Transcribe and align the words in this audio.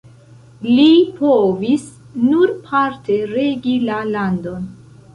Li 0.69 0.85
povis 1.19 1.85
nur 2.31 2.57
parte 2.73 3.23
regi 3.37 3.81
la 3.93 4.03
landon. 4.19 4.71